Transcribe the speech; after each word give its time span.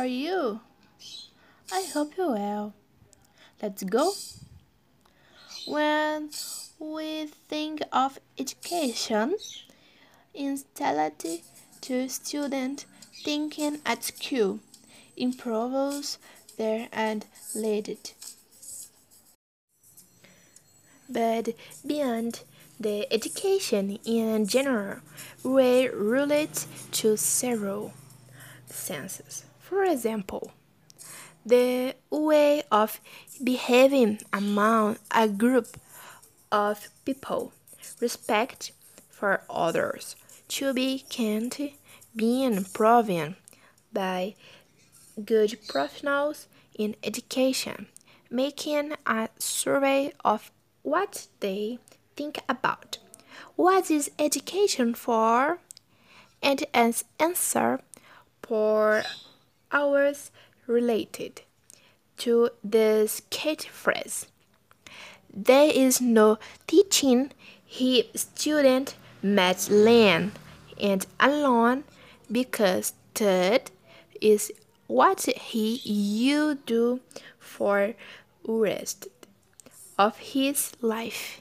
are 0.00 0.06
you? 0.06 0.60
I 1.70 1.86
hope 1.92 2.16
you're 2.16 2.32
well. 2.32 2.72
Let's 3.60 3.82
go. 3.82 4.12
When 5.66 6.30
we 6.78 7.26
think 7.26 7.82
of 7.92 8.18
education, 8.38 9.36
instead 10.32 11.12
to 11.82 12.08
student 12.08 12.86
thinking 13.22 13.80
at 13.84 14.04
school 14.04 14.60
improves 15.18 16.16
there 16.56 16.88
and 16.94 17.26
lead 17.54 17.86
it. 17.90 18.14
But 21.10 21.50
beyond 21.86 22.40
the 22.80 23.06
education 23.12 23.98
in 24.06 24.46
general, 24.46 25.00
we 25.44 25.88
relate 25.88 26.64
to 26.92 27.18
several 27.18 27.92
senses. 28.66 29.44
For 29.70 29.84
example, 29.84 30.50
the 31.46 31.94
way 32.10 32.64
of 32.72 33.00
behaving 33.42 34.18
among 34.32 34.98
a 35.12 35.28
group 35.28 35.76
of 36.50 36.88
people, 37.04 37.52
respect 38.00 38.72
for 39.10 39.44
others, 39.48 40.16
to 40.48 40.74
be 40.74 41.04
can't 41.08 41.56
being 42.16 42.64
proven 42.64 43.36
by 43.92 44.34
good 45.24 45.56
professionals 45.68 46.48
in 46.76 46.96
education, 47.04 47.86
making 48.28 48.94
a 49.06 49.28
survey 49.38 50.12
of 50.24 50.50
what 50.82 51.28
they 51.38 51.78
think 52.16 52.40
about. 52.48 52.98
What 53.54 53.88
is 53.88 54.10
education 54.18 54.94
for? 54.94 55.60
And 56.42 56.64
as 56.74 57.04
answer 57.20 57.78
for 58.42 59.04
hours 59.72 60.30
related 60.66 61.42
to 62.18 62.50
this 62.62 63.22
catchphrase. 63.30 64.26
There 65.32 65.70
is 65.72 66.00
no 66.00 66.38
teaching 66.66 67.32
he 67.64 68.10
student 68.14 68.96
must 69.22 69.70
learn 69.70 70.32
and 70.80 71.06
alone 71.20 71.84
because 72.30 72.94
that 73.14 73.70
is 74.20 74.52
what 74.86 75.22
he 75.22 75.76
you 75.84 76.58
do 76.66 77.00
for 77.38 77.94
rest 78.44 79.06
of 79.98 80.18
his 80.18 80.72
life. 80.80 81.40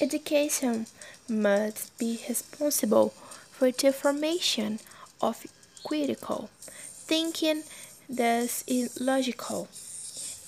Education 0.00 0.86
must 1.28 1.98
be 1.98 2.20
responsible 2.28 3.08
for 3.50 3.72
the 3.72 3.92
formation 3.92 4.78
of 5.20 5.44
critical 5.88 6.50
thinking 6.60 7.62
that 8.10 8.62
is 8.66 9.00
logical, 9.00 9.68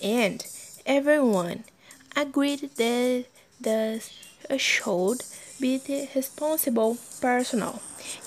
and 0.02 0.46
everyone 0.84 1.64
agreed 2.14 2.68
that 2.76 3.24
thus 3.58 4.12
should 4.58 5.22
be 5.58 5.78
the 5.78 6.08
responsible 6.14 6.98
personal 7.22 7.80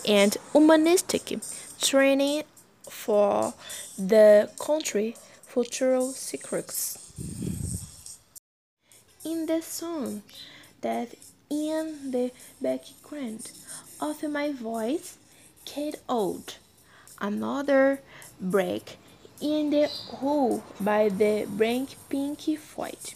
and 0.08 0.38
humanistic 0.52 1.40
training 1.80 2.44
for 2.90 3.54
the 3.98 4.50
country 4.60 5.16
future 5.44 6.02
secrets. 6.14 6.98
In 9.24 9.46
the 9.46 9.62
song 9.62 10.24
that 10.82 11.10
in 11.50 12.12
the 12.12 12.32
background 12.60 13.52
of 14.02 14.24
my 14.24 14.52
voice 14.52 15.18
cut 15.66 15.96
out 16.10 16.58
another 17.24 18.02
break 18.40 18.98
in 19.40 19.70
the 19.70 19.88
hole 19.88 20.62
by 20.80 21.08
the 21.08 21.48
Blank 21.50 21.96
Pink 22.10 22.42
Floyd. 22.60 23.16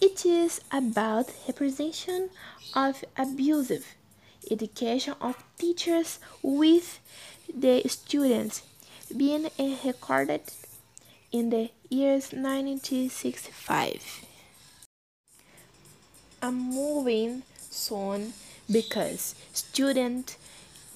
It 0.00 0.24
is 0.24 0.62
about 0.72 1.30
representation 1.46 2.30
of 2.74 3.04
abusive 3.16 3.86
education 4.50 5.14
of 5.20 5.36
teachers 5.58 6.18
with 6.42 7.00
the 7.54 7.82
students 7.86 8.62
being 9.14 9.48
recorded 9.84 10.42
in 11.32 11.50
the 11.50 11.70
years 11.90 12.32
1965. 12.32 14.24
I'm 16.42 16.54
moving 16.74 17.42
soon 17.58 18.32
because 18.70 19.34
students 19.52 20.36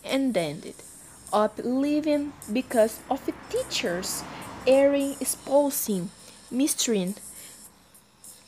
ended 0.05 0.75
up 1.33 1.59
leaving 1.63 2.33
because 2.53 3.01
of 3.11 3.29
teachers 3.51 4.23
erring, 4.67 5.17
exposing, 5.21 6.11
mistreating 6.51 7.15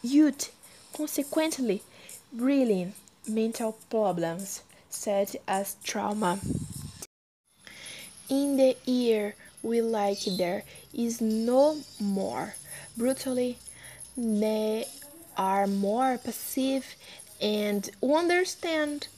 youth, 0.02 0.52
consequently 0.96 1.82
bringing 2.32 2.92
mental 3.28 3.76
problems 3.88 4.62
such 4.90 5.36
as 5.46 5.76
trauma. 5.84 6.38
In 8.28 8.56
the 8.56 8.76
year 8.84 9.34
we 9.62 9.80
like 9.80 10.24
there 10.24 10.64
is 10.92 11.20
no 11.20 11.78
more 12.00 12.54
brutally 12.96 13.58
they 14.16 14.84
are 15.36 15.66
more 15.66 16.18
passive 16.18 16.94
and 17.40 17.88
understand 18.02 19.08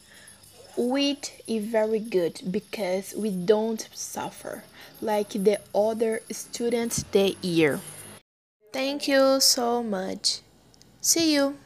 wit 0.76 1.42
is 1.46 1.64
very 1.64 2.00
good 2.00 2.40
because 2.50 3.14
we 3.16 3.30
don't 3.30 3.88
suffer 3.92 4.64
like 5.00 5.30
the 5.30 5.60
other 5.74 6.20
students 6.30 7.04
the 7.12 7.36
year. 7.42 7.80
Thank 8.72 9.06
you 9.06 9.40
so 9.40 9.82
much. 9.82 10.40
See 11.00 11.34
you 11.34 11.56